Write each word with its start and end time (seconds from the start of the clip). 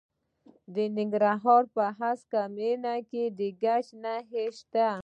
د 0.75 0.77
ننګرهار 0.97 1.63
په 1.75 1.83
هسکه 1.99 2.41
مینه 2.55 2.95
کې 3.09 3.23
د 3.37 3.39
ګچ 3.61 3.87
نښې 4.03 4.45
شته. 4.59 4.89